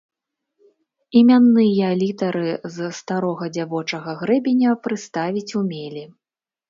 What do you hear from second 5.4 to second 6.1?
умелі.